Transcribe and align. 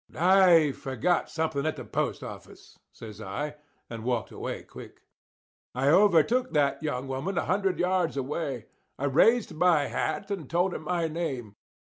"I 0.17 0.71
forgot 0.71 1.29
something 1.29 1.63
at 1.63 1.75
the 1.75 1.85
post 1.85 2.23
office," 2.23 2.79
says 2.91 3.21
I, 3.21 3.57
and 3.87 4.03
walked 4.03 4.31
away 4.31 4.63
quick. 4.63 5.03
I 5.75 5.89
overtook 5.89 6.53
that 6.53 6.81
young 6.81 7.07
woman 7.07 7.37
a 7.37 7.45
hundred 7.45 7.77
yards 7.77 8.17
away. 8.17 8.65
I 8.97 9.05
raised 9.05 9.53
my 9.53 9.85
hat 9.89 10.31
and 10.31 10.49
told 10.49 10.73
her 10.73 10.79
my 10.79 11.07
name. 11.07 11.55